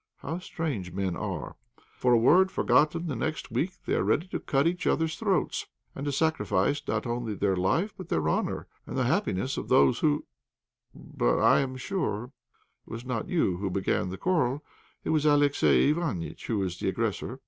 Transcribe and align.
How 0.17 0.39
strange 0.39 0.91
men 0.93 1.15
are! 1.15 1.57
For 1.93 2.13
a 2.13 2.17
word 2.17 2.49
forgotten 2.51 3.05
the 3.05 3.15
next 3.15 3.51
week 3.51 3.73
they 3.85 3.93
are 3.93 4.03
ready 4.03 4.25
to 4.29 4.39
cut 4.39 4.65
each 4.65 4.87
other's 4.87 5.15
throats, 5.15 5.67
and 5.93 6.05
to 6.07 6.11
sacrifice 6.11 6.81
not 6.87 7.05
only 7.05 7.35
their 7.35 7.55
life, 7.55 7.93
but 7.95 8.09
their 8.09 8.27
honour, 8.27 8.65
and 8.87 8.97
the 8.97 9.03
happiness 9.03 9.57
of 9.57 9.69
those 9.69 9.99
who 9.99 10.25
But 10.95 11.37
I 11.37 11.59
am 11.59 11.77
sure 11.77 12.31
it 12.87 12.91
was 12.91 13.05
not 13.05 13.27
you 13.29 13.57
who 13.57 13.69
began 13.69 14.09
the 14.09 14.17
quarrel; 14.17 14.63
it 15.03 15.11
was 15.11 15.23
Alexey 15.23 15.93
Iványtch 15.93 16.47
who 16.47 16.57
was 16.57 16.79
the 16.79 16.89
aggressor." 16.89 17.39